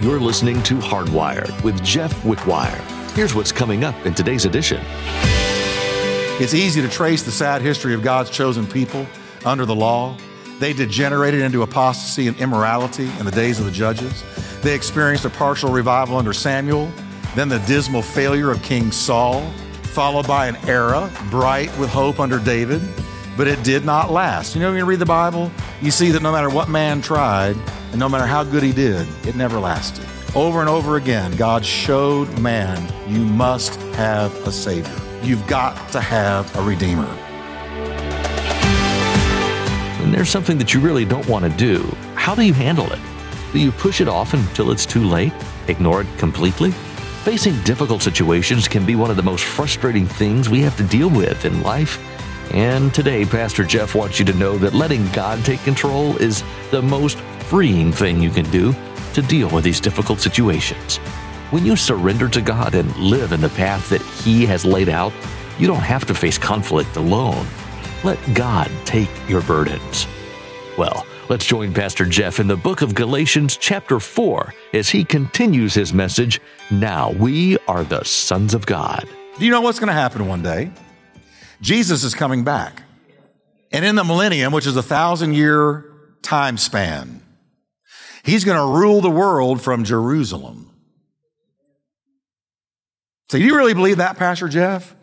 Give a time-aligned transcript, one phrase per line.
[0.00, 2.80] You're listening to Hardwired with Jeff Wickwire.
[3.16, 4.80] Here's what's coming up in today's edition.
[6.40, 9.04] It's easy to trace the sad history of God's chosen people
[9.44, 10.16] under the law.
[10.60, 14.22] They degenerated into apostasy and immorality in the days of the judges.
[14.62, 16.92] They experienced a partial revival under Samuel,
[17.34, 19.40] then the dismal failure of King Saul,
[19.82, 22.82] followed by an era bright with hope under David,
[23.36, 24.54] but it did not last.
[24.54, 25.50] You know, when you read the Bible,
[25.82, 27.56] you see that no matter what man tried,
[27.90, 30.04] and no matter how good he did, it never lasted.
[30.34, 34.94] Over and over again, God showed man, you must have a Savior.
[35.22, 37.06] You've got to have a Redeemer.
[40.00, 41.82] When there's something that you really don't want to do,
[42.14, 43.00] how do you handle it?
[43.52, 45.32] Do you push it off until it's too late?
[45.68, 46.72] Ignore it completely?
[47.24, 51.08] Facing difficult situations can be one of the most frustrating things we have to deal
[51.10, 51.98] with in life.
[52.54, 56.80] And today, Pastor Jeff wants you to know that letting God take control is the
[56.80, 57.18] most
[57.48, 58.74] freeing thing you can do
[59.14, 60.98] to deal with these difficult situations.
[61.50, 65.14] When you surrender to God and live in the path that He has laid out,
[65.58, 67.46] you don't have to face conflict alone.
[68.04, 70.06] Let God take your burdens.
[70.76, 75.72] Well, let's join Pastor Jeff in the book of Galatians, chapter 4, as he continues
[75.72, 79.08] his message Now we are the sons of God.
[79.38, 80.70] Do you know what's going to happen one day?
[81.62, 82.82] Jesus is coming back.
[83.72, 87.22] And in the millennium, which is a thousand year time span,
[88.24, 90.70] he's going to rule the world from Jerusalem.
[93.30, 94.94] So, do you really believe that, Pastor Jeff?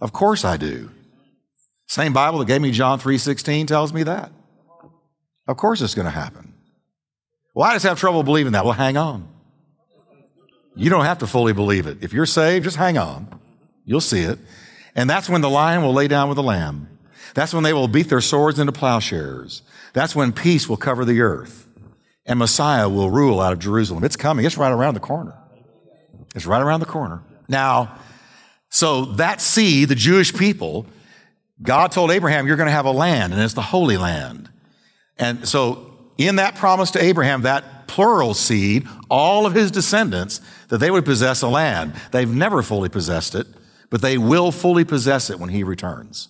[0.00, 0.90] Of course I do.
[1.86, 4.32] Same Bible that gave me John 3:16 tells me that.
[5.46, 6.54] Of course it's going to happen.
[7.54, 8.64] Well, I just have trouble believing that.
[8.64, 9.28] Well, hang on.
[10.74, 11.98] You don't have to fully believe it.
[12.00, 13.28] If you're saved, just hang on.
[13.84, 14.38] You'll see it.
[14.96, 16.88] And that's when the lion will lay down with the lamb.
[17.34, 19.62] That's when they will beat their swords into plowshares.
[19.92, 21.68] That's when peace will cover the earth
[22.26, 24.04] and Messiah will rule out of Jerusalem.
[24.04, 24.44] It's coming.
[24.44, 25.34] It's right around the corner.
[26.34, 27.22] It's right around the corner.
[27.48, 27.96] Now,
[28.70, 30.86] so that seed, the Jewish people,
[31.62, 34.50] God told Abraham, you're going to have a land and it's the Holy Land.
[35.18, 40.78] And so in that promise to Abraham, that plural seed, all of his descendants, that
[40.78, 41.94] they would possess a land.
[42.10, 43.46] They've never fully possessed it,
[43.90, 46.28] but they will fully possess it when he returns.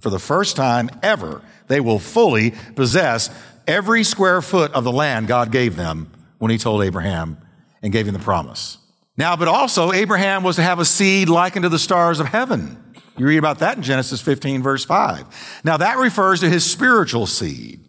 [0.00, 3.30] For the first time ever, they will fully possess
[3.66, 7.38] every square foot of the land God gave them when he told Abraham
[7.82, 8.78] and gave him the promise.
[9.16, 12.78] Now, but also Abraham was to have a seed likened to the stars of heaven.
[13.18, 15.60] You read about that in Genesis 15 verse 5.
[15.64, 17.80] Now that refers to his spiritual seed.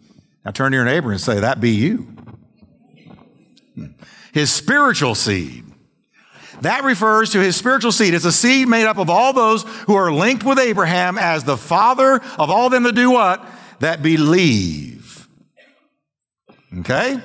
[0.44, 1.96] Now turn to your neighbor and say, that be you.
[3.74, 3.86] Hmm.
[4.32, 5.64] His spiritual seed.
[6.60, 8.14] That refers to his spiritual seed.
[8.14, 11.56] It's a seed made up of all those who are linked with Abraham as the
[11.56, 13.44] father of all them that do what?
[13.80, 15.03] That believe.
[16.80, 17.20] Okay?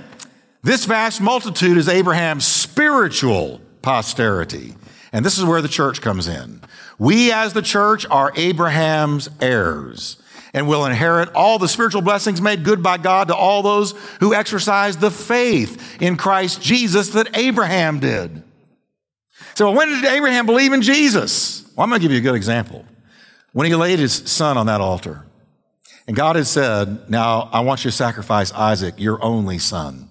[0.62, 4.76] This vast multitude is Abraham's spiritual posterity.
[5.12, 6.62] And this is where the church comes in.
[6.98, 10.22] We as the church are Abraham's heirs
[10.54, 14.34] and will inherit all the spiritual blessings made good by God to all those who
[14.34, 18.44] exercise the faith in Christ Jesus that Abraham did.
[19.56, 21.64] So when did Abraham believe in Jesus?
[21.76, 22.86] Well, I'm going to give you a good example.
[23.54, 25.26] When he laid his son on that altar,
[26.10, 30.10] and God had said, now I want you to sacrifice Isaac, your only son.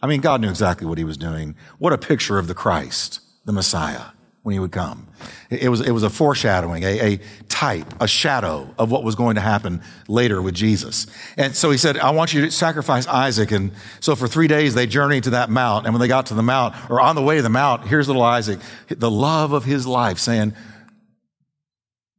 [0.00, 1.56] I mean, God knew exactly what he was doing.
[1.78, 4.12] What a picture of the Christ, the Messiah
[4.42, 5.08] when he would come.
[5.50, 9.34] It was, it was a foreshadowing, a, a type, a shadow of what was going
[9.34, 11.08] to happen later with Jesus.
[11.36, 13.50] And so he said, I want you to sacrifice Isaac.
[13.50, 15.84] And so for three days they journeyed to that mount.
[15.84, 18.06] And when they got to the mount, or on the way to the mount, here's
[18.06, 20.54] little Isaac, the love of his life, saying,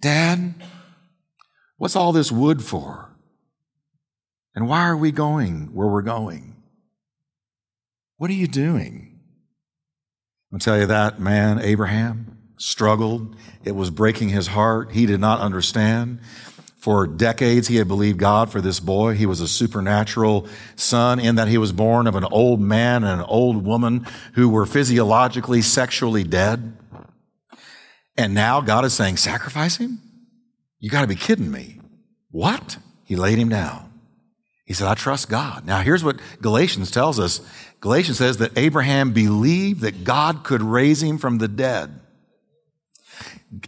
[0.01, 0.53] Dad,
[1.77, 3.04] what's all this wood for?
[4.55, 6.55] And why are we going where we're going?
[8.17, 9.19] What are you doing?
[10.53, 13.35] I'll tell you that man, Abraham, struggled.
[13.65, 14.93] It was breaking his heart.
[14.93, 16.19] He did not understand.
[16.77, 19.15] For decades, he had believed God for this boy.
[19.15, 23.19] He was a supernatural son in that he was born of an old man and
[23.21, 24.05] an old woman
[24.35, 26.77] who were physiologically, sexually dead.
[28.15, 29.99] And now God is saying, sacrifice him?
[30.79, 31.81] You got to be kidding me.
[32.29, 32.77] What?
[33.03, 33.91] He laid him down.
[34.65, 35.65] He said, I trust God.
[35.65, 37.39] Now, here's what Galatians tells us
[37.81, 41.99] Galatians says that Abraham believed that God could raise him from the dead.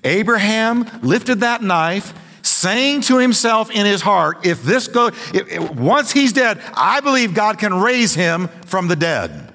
[0.04, 5.70] Abraham lifted that knife, saying to himself in his heart, if this go, if, if,
[5.72, 9.54] once he's dead, I believe God can raise him from the dead.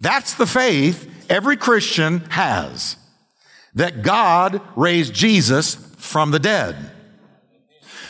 [0.00, 2.96] That's the faith every Christian has.
[3.74, 6.76] That God raised Jesus from the dead.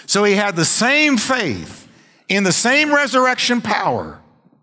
[0.06, 1.86] So he had the same faith
[2.28, 4.20] in the same resurrection power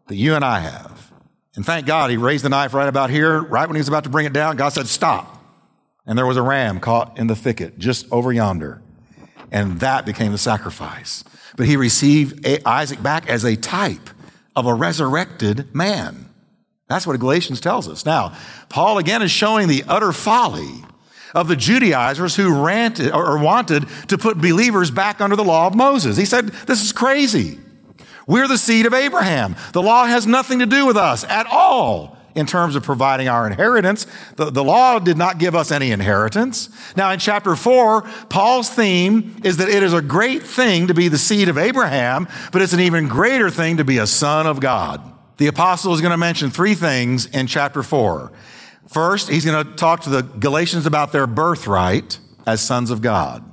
[0.07, 1.11] that you and I have.
[1.55, 4.05] And thank God he raised the knife right about here, right when he was about
[4.05, 4.57] to bring it down.
[4.57, 5.41] God said, Stop.
[6.05, 8.81] And there was a ram caught in the thicket just over yonder.
[9.51, 11.23] And that became the sacrifice.
[11.55, 14.09] But he received Isaac back as a type
[14.55, 16.29] of a resurrected man.
[16.89, 18.05] That's what Galatians tells us.
[18.05, 18.35] Now,
[18.69, 20.83] Paul again is showing the utter folly
[21.33, 25.75] of the Judaizers who ranted or wanted to put believers back under the law of
[25.75, 26.17] Moses.
[26.17, 27.59] He said, This is crazy.
[28.25, 29.55] We're the seed of Abraham.
[29.73, 33.45] The law has nothing to do with us at all in terms of providing our
[33.45, 34.07] inheritance.
[34.37, 36.69] The, the law did not give us any inheritance.
[36.95, 41.07] Now, in chapter four, Paul's theme is that it is a great thing to be
[41.07, 44.59] the seed of Abraham, but it's an even greater thing to be a son of
[44.59, 45.01] God.
[45.37, 48.31] The apostle is going to mention three things in chapter four.
[48.89, 53.43] First, he's going to talk to the Galatians about their birthright as sons of God.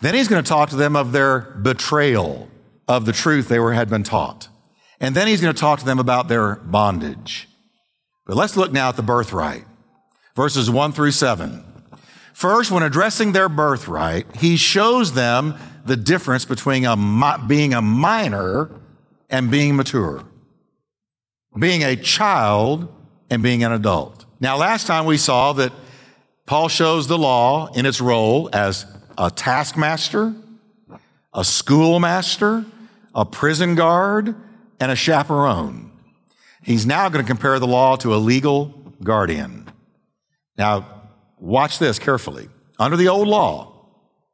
[0.00, 2.48] Then he's going to talk to them of their betrayal
[2.86, 4.48] of the truth they were, had been taught.
[5.00, 7.48] And then he's going to talk to them about their bondage.
[8.26, 9.64] But let's look now at the birthright.
[10.34, 11.64] Verses 1 through 7.
[12.32, 18.70] First, when addressing their birthright, he shows them the difference between a, being a minor
[19.28, 20.22] and being mature,
[21.58, 22.94] being a child
[23.30, 24.17] and being an adult.
[24.40, 25.72] Now, last time we saw that
[26.46, 28.86] Paul shows the law in its role as
[29.16, 30.34] a taskmaster,
[31.34, 32.64] a schoolmaster,
[33.14, 34.34] a prison guard,
[34.78, 35.90] and a chaperone.
[36.62, 38.66] He's now going to compare the law to a legal
[39.02, 39.68] guardian.
[40.56, 41.02] Now,
[41.38, 42.48] watch this carefully.
[42.78, 43.86] Under the old law,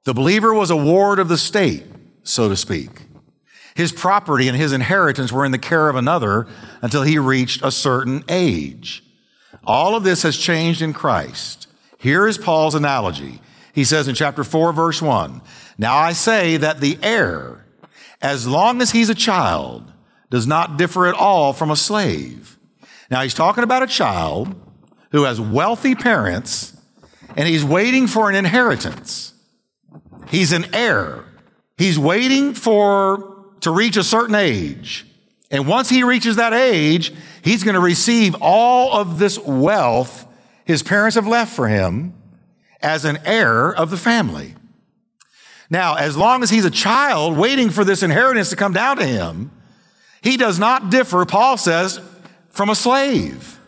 [0.04, 1.84] the believer was a ward of the state,
[2.24, 2.90] so to speak.
[3.74, 6.46] His property and his inheritance were in the care of another
[6.82, 9.03] until he reached a certain age.
[9.66, 11.68] All of this has changed in Christ.
[11.98, 13.40] Here is Paul's analogy.
[13.72, 15.40] He says in chapter 4, verse 1
[15.78, 17.64] Now I say that the heir,
[18.20, 19.90] as long as he's a child,
[20.30, 22.58] does not differ at all from a slave.
[23.10, 24.54] Now he's talking about a child
[25.10, 26.76] who has wealthy parents
[27.36, 29.32] and he's waiting for an inheritance.
[30.28, 31.24] He's an heir.
[31.76, 35.06] He's waiting for to reach a certain age.
[35.54, 37.12] And once he reaches that age,
[37.42, 40.26] he's going to receive all of this wealth
[40.64, 42.12] his parents have left for him
[42.82, 44.56] as an heir of the family.
[45.70, 49.06] Now, as long as he's a child waiting for this inheritance to come down to
[49.06, 49.52] him,
[50.22, 52.00] he does not differ, Paul says,
[52.48, 53.60] from a slave,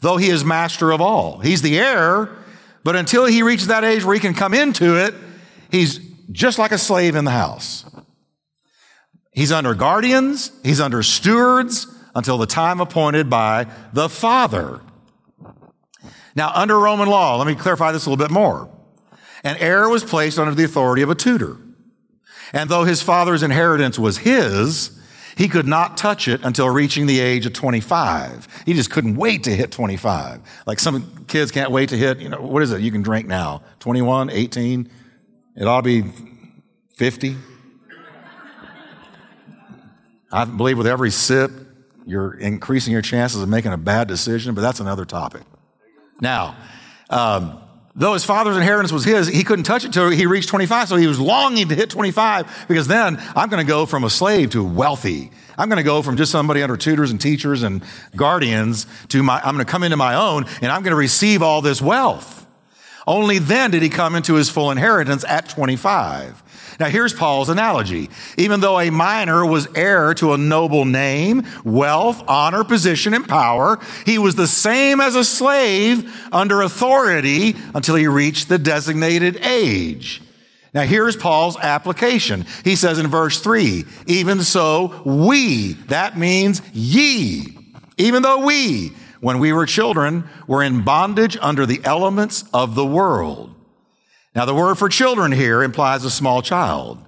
[0.00, 1.38] though he is master of all.
[1.38, 2.28] He's the heir,
[2.82, 5.14] but until he reaches that age where he can come into it,
[5.70, 6.00] he's
[6.32, 7.84] just like a slave in the house.
[9.32, 14.80] He's under guardians, he's under stewards until the time appointed by the father.
[16.34, 18.68] Now, under Roman law, let me clarify this a little bit more.
[19.44, 21.56] An heir was placed under the authority of a tutor.
[22.52, 24.98] And though his father's inheritance was his,
[25.36, 28.64] he could not touch it until reaching the age of 25.
[28.66, 30.40] He just couldn't wait to hit 25.
[30.66, 33.26] Like some kids can't wait to hit, you know, what is it you can drink
[33.26, 33.62] now?
[33.78, 34.90] 21, 18?
[35.56, 36.10] It ought to be
[36.96, 37.36] 50.
[40.32, 41.50] I believe with every sip,
[42.06, 45.42] you're increasing your chances of making a bad decision, but that's another topic.
[46.20, 46.56] Now,
[47.08, 47.60] um,
[47.96, 50.88] Though his father's inheritance was his, he couldn't touch it till he reached 25.
[50.88, 54.10] So he was longing to hit 25 because then I'm going to go from a
[54.10, 55.30] slave to wealthy.
[55.58, 57.82] I'm going to go from just somebody under tutors and teachers and
[58.14, 61.42] guardians to my, I'm going to come into my own and I'm going to receive
[61.42, 62.46] all this wealth.
[63.06, 66.42] Only then did he come into his full inheritance at 25.
[66.80, 68.08] Now, here's Paul's analogy.
[68.38, 73.78] Even though a minor was heir to a noble name, wealth, honor, position, and power,
[74.06, 80.22] he was the same as a slave under authority until he reached the designated age.
[80.72, 82.46] Now, here's Paul's application.
[82.64, 87.58] He says in verse 3 even so, we, that means ye,
[87.98, 92.86] even though we, when we were children, were in bondage under the elements of the
[92.86, 93.54] world.
[94.34, 96.98] Now, the word for children here implies a small child,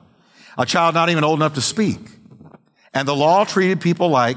[0.58, 1.98] a child not even old enough to speak.
[2.92, 4.36] And the law treated people like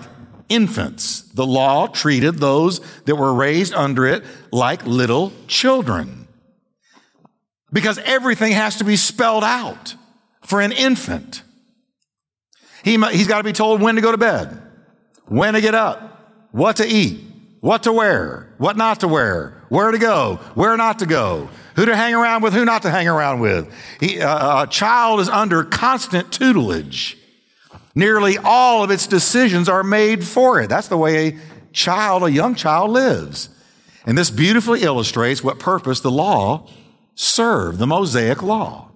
[0.50, 1.22] infants.
[1.34, 6.28] The law treated those that were raised under it like little children.
[7.74, 9.96] Because everything has to be spelled out
[10.44, 11.42] for an infant.
[12.84, 14.62] He, he's got to be told when to go to bed,
[15.26, 17.20] when to get up, what to eat,
[17.60, 21.86] what to wear, what not to wear, where to go, where not to go, who
[21.86, 23.72] to hang around with, who not to hang around with.
[24.00, 27.18] He, uh, a child is under constant tutelage.
[27.94, 30.68] Nearly all of its decisions are made for it.
[30.68, 31.40] That's the way a
[31.72, 33.50] child, a young child lives.
[34.06, 36.68] And this beautifully illustrates what purpose the law
[37.16, 38.90] served, the Mosaic law.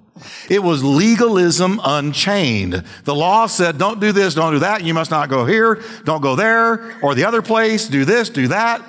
[0.50, 2.84] It was legalism unchained.
[3.06, 4.84] The law said, don't do this, don't do that.
[4.84, 8.50] You must not go here, don't go there, or the other place, do this, do
[8.50, 8.84] that.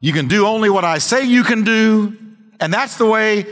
[0.00, 2.16] You can do only what I say you can do.
[2.60, 3.46] And that's the way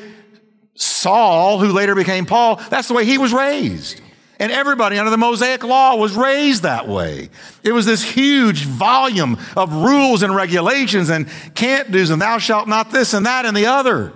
[0.74, 4.00] Saul, who later became Paul, that's the way he was raised.
[4.38, 7.30] And everybody under the Mosaic law was raised that way.
[7.62, 12.68] It was this huge volume of rules and regulations and can't do's and thou shalt
[12.68, 14.12] not this and that and the other.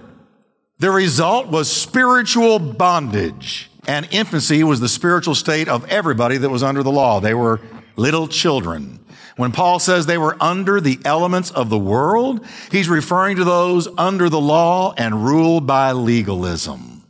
[0.79, 3.71] The result was spiritual bondage.
[3.87, 7.21] And infancy was the spiritual state of everybody that was under the law.
[7.21, 7.61] They were
[7.97, 9.00] little children.
[9.41, 13.89] When Paul says they were under the elements of the world, he's referring to those
[13.97, 17.07] under the law and ruled by legalism.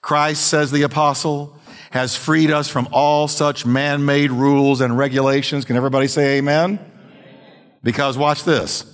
[0.00, 1.56] Christ, says the apostle,
[1.92, 5.64] has freed us from all such man-made rules and regulations.
[5.64, 6.80] Can everybody say amen?
[7.84, 8.84] Because watch this.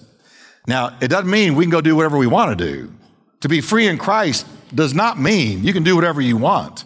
[0.67, 2.93] Now, it doesn't mean we can go do whatever we want to do.
[3.41, 6.85] To be free in Christ does not mean you can do whatever you want.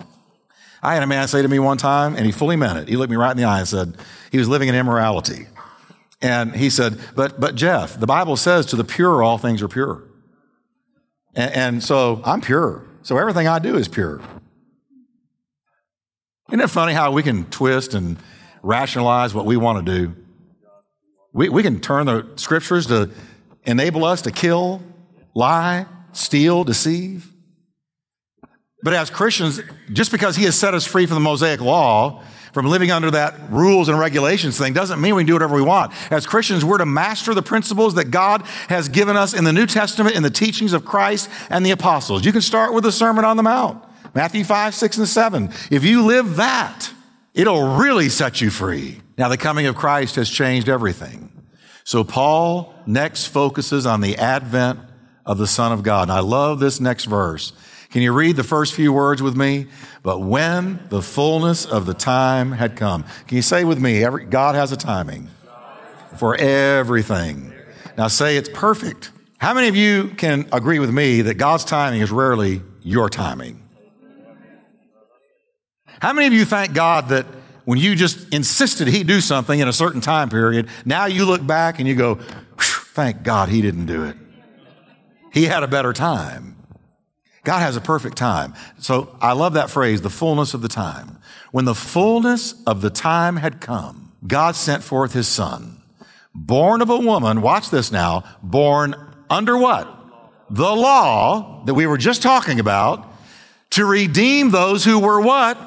[0.81, 2.89] I had a man say to me one time, and he fully meant it.
[2.89, 3.97] He looked me right in the eye and said,
[4.31, 5.49] he was living in immorality.
[6.23, 9.69] And he said, but, but Jeff, the Bible says to the pure, all things are
[9.69, 10.05] pure.
[11.35, 12.87] And, and so I'm pure.
[13.03, 14.21] So everything I do is pure.
[16.49, 18.19] Isn't it funny how we can twist and
[18.63, 20.15] rationalize what we want to do?
[21.33, 23.11] We, we can turn the scriptures to
[23.65, 24.83] enable us to kill,
[25.35, 27.32] lie, steal, deceive.
[28.83, 29.61] But as Christians,
[29.93, 32.23] just because He has set us free from the Mosaic law,
[32.53, 35.63] from living under that rules and regulations thing, doesn't mean we can do whatever we
[35.63, 35.93] want.
[36.13, 39.67] As Christians, we're to master the principles that God has given us in the New
[39.67, 42.27] Testament, in the teachings of Christ and the apostles.
[42.27, 43.83] You can start with the Sermon on the Mount,
[44.15, 45.51] Matthew 5, 6, and 7.
[45.71, 46.91] If you live that,
[47.33, 49.01] it'll really set you free.
[49.17, 51.31] Now, the coming of Christ has changed everything.
[51.85, 54.81] So Paul next focuses on the advent
[55.25, 56.03] of the Son of God.
[56.03, 57.53] And I love this next verse.
[57.93, 59.67] Can you read the first few words with me?
[60.03, 63.05] But when the fullness of the time had come.
[63.27, 65.29] Can you say with me, every, God has a timing
[66.17, 67.53] for everything.
[67.97, 69.11] Now say it's perfect.
[69.39, 73.63] How many of you can agree with me that God's timing is rarely your timing?
[76.01, 77.27] How many of you thank God that
[77.65, 81.47] when you just insisted he do something in a certain time period, now you look
[81.47, 82.17] back and you go,
[82.57, 84.17] thank God he didn't do it.
[85.33, 86.57] He had a better time.
[87.45, 88.55] God has a perfect time.
[88.79, 91.19] So I love that phrase, the fullness of the time.
[91.51, 95.83] When the fullness of the time had come, God sent forth his son,
[96.35, 98.95] born of a woman, watch this now, born
[99.29, 99.89] under what?
[100.51, 103.09] The law that we were just talking about
[103.71, 105.59] to redeem those who were what?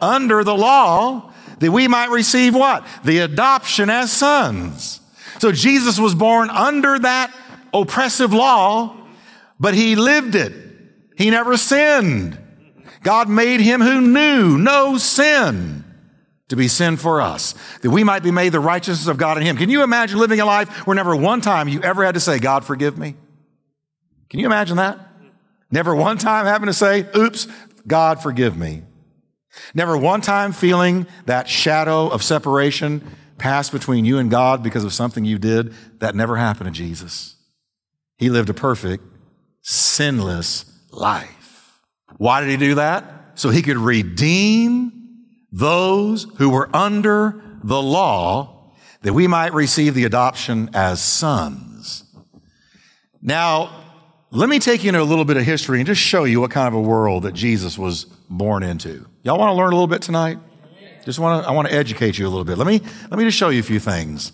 [0.00, 2.86] Under the law, that we might receive what?
[3.04, 5.00] The adoption as sons.
[5.40, 7.34] So Jesus was born under that
[7.72, 8.96] oppressive law,
[9.58, 10.67] but he lived it.
[11.18, 12.38] He never sinned.
[13.02, 15.84] God made him who knew no sin
[16.46, 19.42] to be sin for us, that we might be made the righteousness of God in
[19.42, 19.56] him.
[19.56, 22.38] Can you imagine living a life where never one time you ever had to say,
[22.38, 23.16] God, forgive me?
[24.30, 25.00] Can you imagine that?
[25.72, 27.48] Never one time having to say, oops,
[27.84, 28.84] God, forgive me.
[29.74, 33.04] Never one time feeling that shadow of separation
[33.38, 35.74] pass between you and God because of something you did.
[35.98, 37.34] That never happened to Jesus.
[38.18, 39.02] He lived a perfect,
[39.62, 41.80] sinless life.
[42.16, 43.04] Why did he do that?
[43.34, 44.92] So he could redeem
[45.52, 52.04] those who were under the law that we might receive the adoption as sons.
[53.22, 53.84] Now,
[54.30, 56.50] let me take you into a little bit of history and just show you what
[56.50, 59.06] kind of a world that Jesus was born into.
[59.22, 60.38] Y'all want to learn a little bit tonight?
[61.04, 62.58] Just want to, I want to educate you a little bit.
[62.58, 62.80] Let me,
[63.10, 64.32] let me just show you a few things.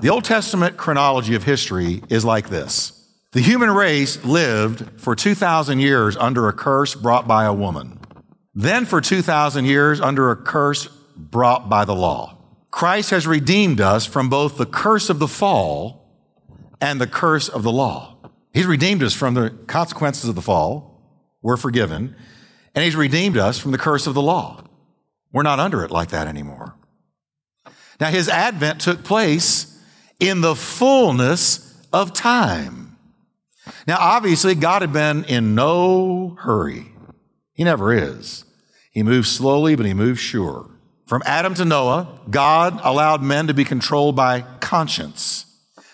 [0.00, 3.01] The Old Testament chronology of history is like this.
[3.32, 7.98] The human race lived for 2,000 years under a curse brought by a woman.
[8.54, 10.86] Then for 2,000 years under a curse
[11.16, 12.36] brought by the law.
[12.70, 16.10] Christ has redeemed us from both the curse of the fall
[16.80, 18.18] and the curse of the law.
[18.52, 21.00] He's redeemed us from the consequences of the fall.
[21.40, 22.14] We're forgiven.
[22.74, 24.64] And he's redeemed us from the curse of the law.
[25.32, 26.74] We're not under it like that anymore.
[27.98, 29.78] Now, his advent took place
[30.20, 32.81] in the fullness of time.
[33.86, 36.86] Now, obviously, God had been in no hurry.
[37.52, 38.44] He never is.
[38.90, 40.68] He moves slowly, but he moves sure.
[41.06, 45.46] From Adam to Noah, God allowed men to be controlled by conscience,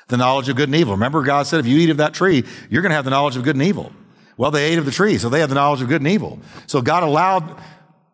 [0.09, 0.95] the knowledge of good and evil.
[0.95, 3.37] Remember, God said, if you eat of that tree, you're going to have the knowledge
[3.37, 3.93] of good and evil.
[4.37, 6.39] Well, they ate of the tree, so they had the knowledge of good and evil.
[6.67, 7.61] So God allowed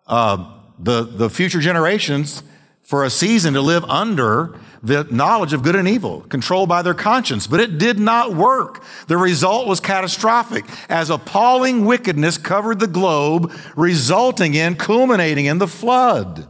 [0.07, 2.43] uh, the, the future generations
[2.85, 6.95] for a season to live under the knowledge of good and evil, controlled by their
[6.95, 8.85] conscience, but it did not work.
[9.07, 15.67] The result was catastrophic as appalling wickedness covered the globe, resulting in, culminating in the
[15.67, 16.47] flood.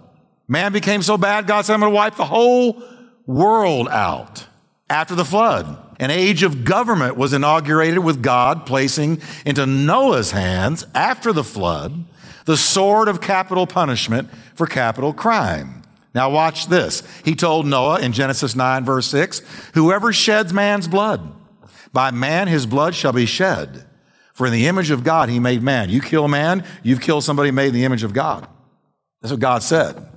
[0.49, 2.83] Man became so bad, God said, I'm going to wipe the whole
[3.27, 4.47] world out
[4.91, 5.79] after the flood.
[6.01, 12.05] An age of government was inaugurated with God placing into Noah's hands after the flood
[12.45, 15.84] the sword of capital punishment for capital crime.
[16.15, 17.03] Now, watch this.
[17.25, 19.43] He told Noah in Genesis 9, verse 6
[19.75, 21.33] Whoever sheds man's blood,
[21.93, 23.85] by man his blood shall be shed.
[24.33, 25.91] For in the image of God he made man.
[25.91, 28.49] You kill man, you've killed somebody made in the image of God.
[29.21, 30.09] That's what God said.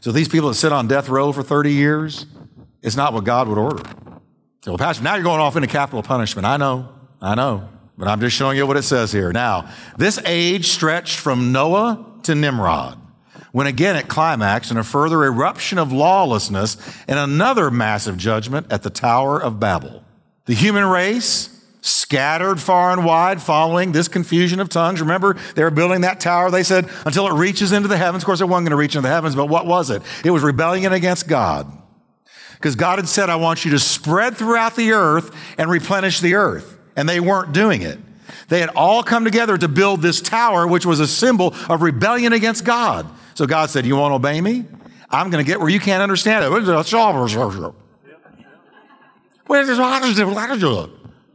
[0.00, 2.26] So these people that sit on death row for 30 years,
[2.82, 3.82] it's not what God would order.
[4.64, 6.44] So, well, Pastor, now you're going off into capital punishment.
[6.44, 6.88] I know,
[7.20, 9.32] I know, but I'm just showing you what it says here.
[9.32, 12.98] Now, this age stretched from Noah to Nimrod
[13.56, 16.76] when again it climaxed in a further eruption of lawlessness
[17.08, 20.04] and another massive judgment at the Tower of Babel.
[20.44, 25.00] The human race scattered far and wide following this confusion of tongues.
[25.00, 26.50] Remember, they were building that tower.
[26.50, 28.24] They said, until it reaches into the heavens.
[28.24, 30.02] Of course, it wasn't going to reach into the heavens, but what was it?
[30.22, 31.66] It was rebellion against God.
[32.56, 36.34] Because God had said, I want you to spread throughout the earth and replenish the
[36.34, 36.78] earth.
[36.94, 37.98] And they weren't doing it.
[38.48, 42.34] They had all come together to build this tower, which was a symbol of rebellion
[42.34, 43.10] against God.
[43.36, 44.64] So God said, You want to obey me?
[45.10, 46.50] I'm going to get where you can't understand it.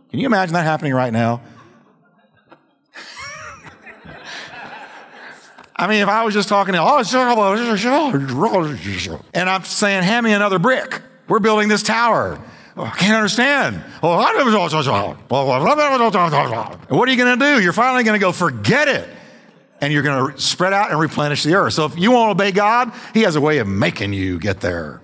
[0.10, 1.41] Can you imagine that happening right now?
[5.75, 6.98] I mean, if I was just talking, oh,
[9.34, 11.01] and I'm saying, hand me another brick.
[11.27, 12.39] We're building this tower.
[12.75, 13.84] Oh, I can't understand.
[14.03, 14.17] Oh,
[16.89, 17.62] what are you going to do?
[17.63, 19.08] You're finally going to go, forget it
[19.81, 21.73] and you're going to spread out and replenish the earth.
[21.73, 25.01] So if you won't obey God, He has a way of making you get there.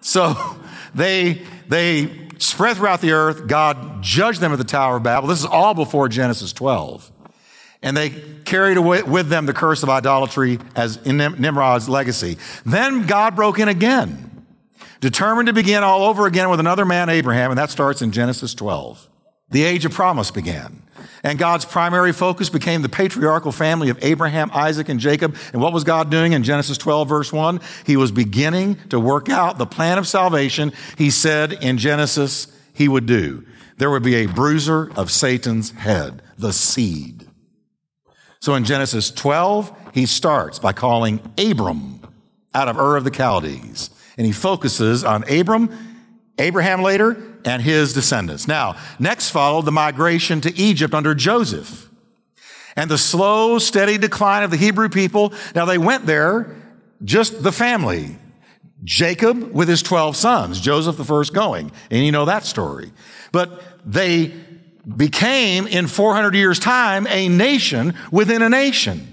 [0.00, 0.36] So
[0.94, 3.46] they, they spread throughout the earth.
[3.46, 5.28] God judged them at the Tower of Babel.
[5.28, 7.10] This is all before Genesis 12.
[7.82, 8.10] And they
[8.44, 12.36] carried away with them the curse of idolatry as in Nimrod's legacy.
[12.66, 14.44] Then God broke in again,
[15.00, 18.52] determined to begin all over again with another man, Abraham, and that starts in Genesis
[18.52, 19.08] 12.
[19.48, 20.82] The age of promise began.
[21.22, 25.36] And God's primary focus became the patriarchal family of Abraham, Isaac, and Jacob.
[25.52, 27.60] And what was God doing in Genesis 12, verse 1?
[27.84, 32.88] He was beginning to work out the plan of salvation he said in Genesis he
[32.88, 33.44] would do.
[33.78, 37.26] There would be a bruiser of Satan's head, the seed.
[38.40, 42.00] So in Genesis 12, he starts by calling Abram
[42.54, 43.90] out of Ur of the Chaldees.
[44.16, 45.70] And he focuses on Abram,
[46.38, 48.46] Abraham later, and his descendants.
[48.46, 51.88] Now, next followed the migration to Egypt under Joseph
[52.76, 55.32] and the slow, steady decline of the Hebrew people.
[55.54, 56.56] Now, they went there,
[57.04, 58.16] just the family.
[58.82, 61.70] Jacob with his 12 sons, Joseph the first going.
[61.90, 62.92] And you know that story.
[63.32, 64.32] But they
[64.96, 69.06] became, in 400 years' time, a nation within a nation.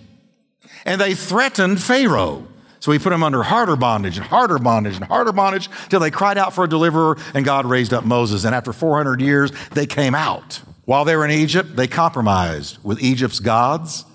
[0.85, 2.47] And they threatened Pharaoh.
[2.87, 6.09] So he put them under harder bondage and harder bondage and harder bondage till they
[6.09, 8.45] cried out for a deliverer and God raised up Moses.
[8.45, 10.61] And after 400 years, they came out.
[10.85, 14.05] While they were in Egypt, they compromised with Egypt's gods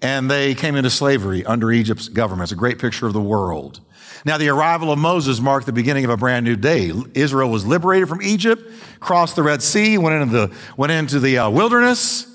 [0.00, 2.44] and they came into slavery under Egypt's government.
[2.44, 3.80] It's a great picture of the world.
[4.24, 6.92] Now, the arrival of Moses marked the beginning of a brand new day.
[7.14, 8.62] Israel was liberated from Egypt,
[9.00, 12.31] crossed the Red Sea, went into the, went into the uh, wilderness,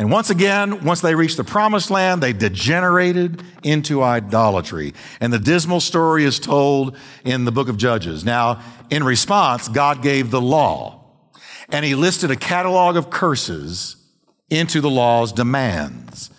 [0.00, 4.94] and once again, once they reached the promised land, they degenerated into idolatry.
[5.20, 8.24] And the dismal story is told in the book of Judges.
[8.24, 11.04] Now, in response, God gave the law
[11.68, 13.96] and he listed a catalog of curses
[14.48, 16.30] into the law's demands.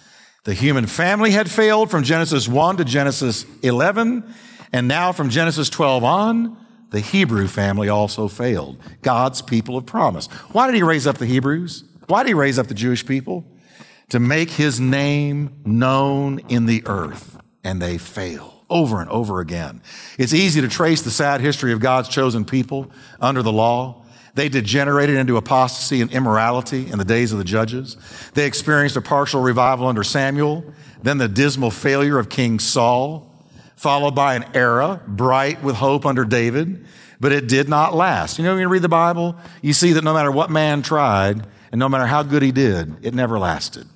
[0.43, 4.23] The human family had failed from Genesis 1 to Genesis 11,
[4.73, 6.57] and now from Genesis 12 on,
[6.89, 8.79] the Hebrew family also failed.
[9.03, 10.25] God's people of promise.
[10.51, 11.83] Why did he raise up the Hebrews?
[12.11, 13.45] Why did he raise up the Jewish people?
[14.09, 17.39] To make his name known in the earth.
[17.63, 19.81] And they fail over and over again.
[20.17, 24.03] It's easy to trace the sad history of God's chosen people under the law.
[24.33, 27.95] They degenerated into apostasy and immorality in the days of the judges.
[28.33, 30.65] They experienced a partial revival under Samuel,
[31.01, 33.33] then the dismal failure of King Saul,
[33.77, 36.85] followed by an era bright with hope under David,
[37.21, 38.37] but it did not last.
[38.37, 41.47] You know, when you read the Bible, you see that no matter what man tried,
[41.71, 43.87] and no matter how good he did, it never lasted.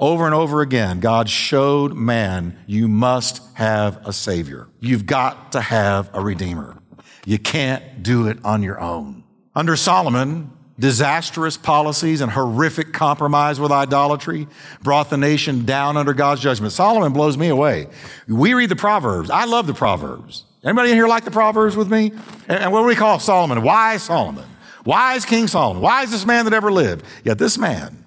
[0.00, 4.68] Over and over again, God showed man, you must have a savior.
[4.80, 6.76] You've got to have a redeemer.
[7.24, 9.22] You can't do it on your own.
[9.54, 14.48] Under Solomon, disastrous policies and horrific compromise with idolatry
[14.82, 16.72] brought the nation down under God's judgment.
[16.72, 17.86] Solomon blows me away.
[18.26, 19.30] We read the Proverbs.
[19.30, 20.44] I love the Proverbs.
[20.64, 22.12] Anybody in here like the Proverbs with me?
[22.48, 23.62] And, what do we call Solomon?
[23.62, 24.44] Wise Solomon.
[24.84, 25.82] Wise King Solomon.
[25.82, 27.04] Wisest man that ever lived.
[27.24, 28.04] Yet this man,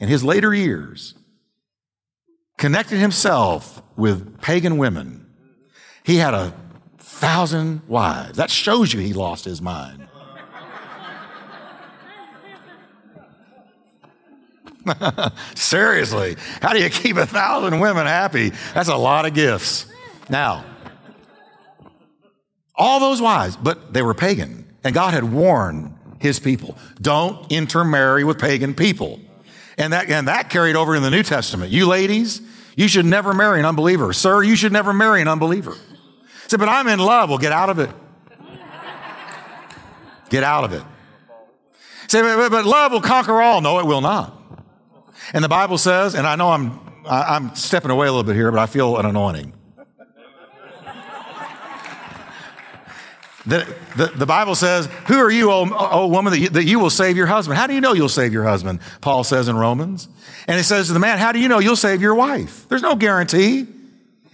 [0.00, 1.14] in his later years,
[2.58, 5.26] connected himself with pagan women.
[6.02, 6.54] He had a
[6.98, 8.36] thousand wives.
[8.36, 10.08] That shows you he lost his mind.
[15.54, 18.52] Seriously, how do you keep a thousand women happy?
[18.74, 19.86] That's a lot of gifts.
[20.28, 20.64] Now,
[22.76, 24.64] all those wives, but they were pagan.
[24.84, 29.20] And God had warned his people don't intermarry with pagan people.
[29.78, 31.70] And that, and that carried over in the New Testament.
[31.70, 32.40] You ladies,
[32.76, 34.12] you should never marry an unbeliever.
[34.12, 35.76] Sir, you should never marry an unbeliever.
[36.48, 37.28] Say, but I'm in love.
[37.28, 37.90] Well, get out of it.
[40.30, 40.82] Get out of it.
[42.08, 43.60] Say, but, but love will conquer all.
[43.60, 44.32] No, it will not.
[45.32, 48.50] And the Bible says, and I know I'm, I'm stepping away a little bit here,
[48.50, 49.52] but I feel an anointing.
[53.46, 56.90] The, the, the, Bible says, Who are you, O, woman, that you, that you will
[56.90, 57.56] save your husband?
[57.56, 58.80] How do you know you'll save your husband?
[59.00, 60.08] Paul says in Romans.
[60.48, 62.68] And he says to the man, How do you know you'll save your wife?
[62.68, 63.66] There's no guarantee.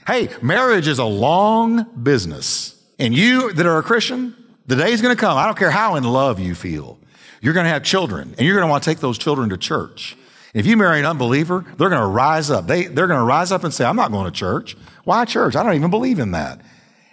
[0.06, 2.82] Hey, marriage is a long business.
[2.98, 4.34] And you that are a Christian,
[4.66, 5.36] the is going to come.
[5.36, 6.98] I don't care how in love you feel.
[7.40, 9.56] You're going to have children, and you're going to want to take those children to
[9.56, 10.16] church.
[10.54, 12.66] If you marry an unbeliever, they're going to rise up.
[12.66, 14.76] They, they're going to rise up and say, I'm not going to church.
[15.04, 15.56] Why church?
[15.56, 16.60] I don't even believe in that.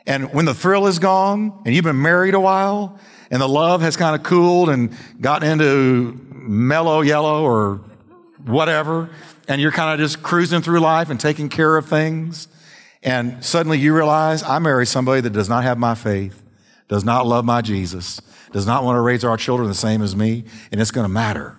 [0.05, 3.81] And when the thrill is gone and you've been married a while and the love
[3.81, 7.81] has kind of cooled and gotten into mellow yellow or
[8.45, 9.09] whatever,
[9.47, 12.47] and you're kind of just cruising through life and taking care of things,
[13.03, 16.41] and suddenly you realize I married somebody that does not have my faith,
[16.88, 20.15] does not love my Jesus, does not want to raise our children the same as
[20.15, 21.57] me, and it's going to matter.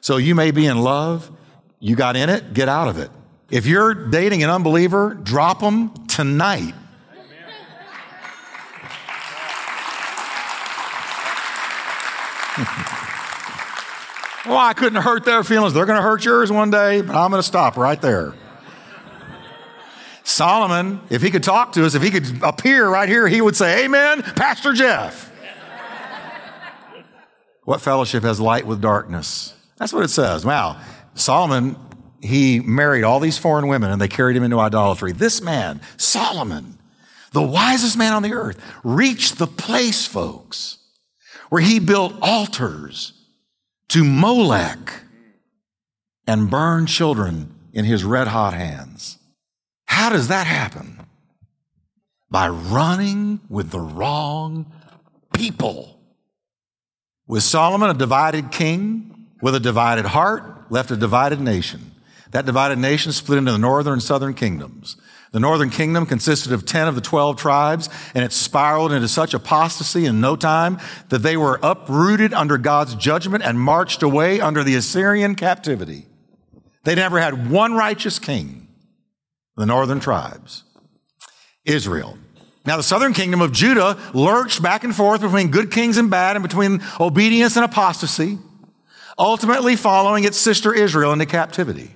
[0.00, 1.30] So you may be in love,
[1.80, 3.10] you got in it, get out of it.
[3.50, 6.74] If you're dating an unbeliever, drop them tonight.
[14.46, 15.72] well, I couldn't hurt their feelings.
[15.72, 18.34] They're going to hurt yours one day, but I'm going to stop right there.
[20.24, 23.56] Solomon, if he could talk to us, if he could appear right here, he would
[23.56, 25.32] say, Amen, Pastor Jeff.
[27.64, 29.54] what fellowship has light with darkness?
[29.78, 30.44] That's what it says.
[30.44, 30.80] Wow.
[31.14, 31.76] Solomon,
[32.20, 35.12] he married all these foreign women and they carried him into idolatry.
[35.12, 36.78] This man, Solomon,
[37.32, 40.78] the wisest man on the earth, reached the place, folks,
[41.52, 43.12] where he built altars
[43.86, 45.02] to Molech
[46.26, 49.18] and burned children in his red hot hands.
[49.84, 51.04] How does that happen?
[52.30, 54.72] By running with the wrong
[55.34, 56.00] people.
[57.26, 59.12] Was Solomon a divided king?
[59.42, 61.90] with a divided heart, left a divided nation.
[62.30, 64.96] That divided nation split into the northern and southern kingdoms.
[65.32, 69.34] The northern kingdom consisted of 10 of the 12 tribes, and it spiraled into such
[69.34, 74.62] apostasy in no time that they were uprooted under God's judgment and marched away under
[74.62, 76.06] the Assyrian captivity.
[76.84, 78.68] They never had one righteous king,
[79.56, 80.64] the northern tribes.
[81.64, 82.18] Israel.
[82.66, 86.36] Now, the southern kingdom of Judah lurched back and forth between good kings and bad
[86.36, 88.38] and between obedience and apostasy
[89.18, 91.94] ultimately following its sister Israel into captivity.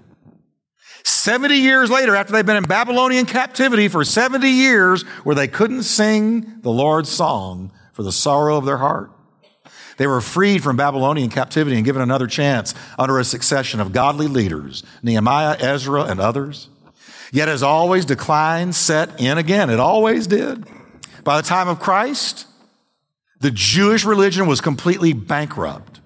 [1.07, 5.85] 70 years later, after they've been in Babylonian captivity for 70 years, where they couldn't
[5.85, 9.13] sing the Lord's song for the sorrow of their heart,
[9.99, 14.27] they were freed from Babylonian captivity and given another chance under a succession of godly
[14.27, 16.69] leaders, Nehemiah, Ezra, and others.
[17.33, 19.71] Yet as always, decline set in again.
[19.71, 20.67] It always did.
[21.23, 22.47] By the time of Christ,
[23.41, 26.01] the Jewish religion was completely bankrupt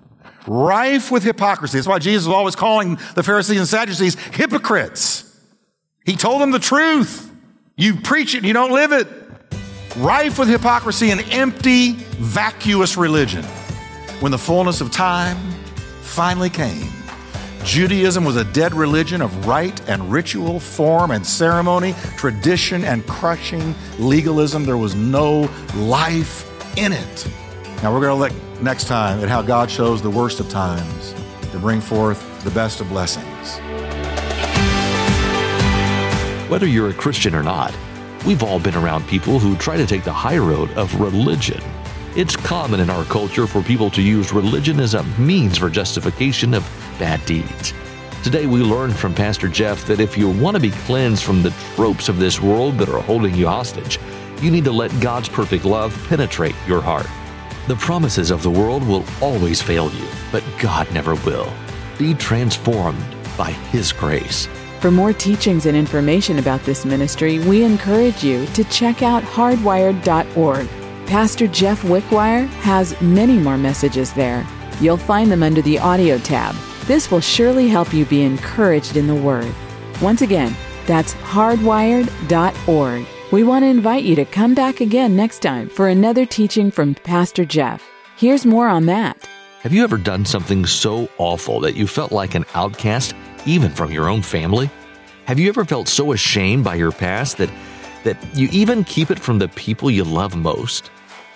[0.47, 1.79] rife with hypocrisy.
[1.79, 5.27] That's why Jesus was always calling the Pharisees and Sadducees hypocrites.
[6.05, 7.31] He told them the truth.
[7.77, 9.09] You preach it and you don't live it.
[9.97, 13.45] Rife with hypocrisy and empty, vacuous religion.
[14.21, 15.37] When the fullness of time
[16.03, 16.91] finally came,
[17.65, 23.75] Judaism was a dead religion of rite and ritual, form and ceremony, tradition and crushing
[23.99, 24.65] legalism.
[24.65, 26.47] There was no life
[26.79, 27.29] in it.
[27.83, 31.15] Now we're going to look next time at how God shows the worst of times
[31.53, 33.59] to bring forth the best of blessings.
[36.51, 37.75] Whether you're a Christian or not,
[38.27, 41.63] we've all been around people who try to take the high road of religion.
[42.17, 46.55] It's common in our culture for people to use religion as a means for justification
[46.55, 46.65] of
[46.99, 47.73] bad deeds.
[48.25, 51.55] Today, we learned from Pastor Jeff that if you want to be cleansed from the
[51.75, 53.99] tropes of this world that are holding you hostage,
[54.43, 57.07] you need to let God's perfect love penetrate your heart.
[57.71, 61.49] The promises of the world will always fail you, but God never will.
[62.01, 62.99] Be transformed
[63.39, 64.49] by His grace.
[64.81, 70.69] For more teachings and information about this ministry, we encourage you to check out hardwired.org.
[71.07, 74.45] Pastor Jeff Wickwire has many more messages there.
[74.81, 76.57] You'll find them under the audio tab.
[76.87, 79.55] This will surely help you be encouraged in the Word.
[80.03, 80.57] Once again,
[80.87, 83.07] that's hardwired.org.
[83.33, 86.97] We want to invite you to come back again next time for another teaching from
[86.97, 87.81] Pastor Jeff.
[88.17, 89.29] Here's more on that.
[89.61, 93.15] Have you ever done something so awful that you felt like an outcast,
[93.47, 94.69] even from your own family?
[95.27, 97.53] Have you ever felt so ashamed by your past that,
[98.03, 100.91] that you even keep it from the people you love most?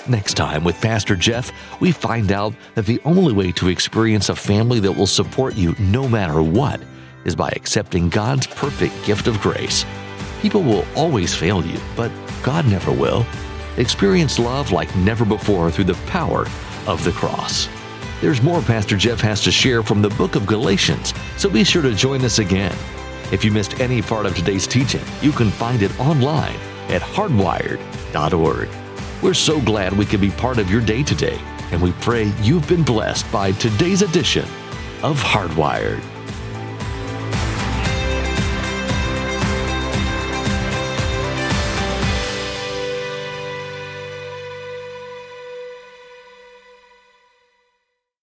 [0.09, 4.35] Next time with Pastor Jeff, we find out that the only way to experience a
[4.35, 6.81] family that will support you no matter what
[7.25, 9.85] is by accepting God's perfect gift of grace.
[10.45, 13.25] People will always fail you, but God never will.
[13.79, 16.41] Experience love like never before through the power
[16.87, 17.67] of the cross.
[18.21, 21.81] There's more Pastor Jeff has to share from the book of Galatians, so be sure
[21.81, 22.77] to join us again.
[23.33, 26.57] If you missed any part of today's teaching, you can find it online
[26.91, 28.69] at hardwired.org.
[29.23, 31.39] We're so glad we could be part of your day today,
[31.73, 34.45] and we pray you've been blessed by today's edition
[35.03, 36.05] of Hardwired.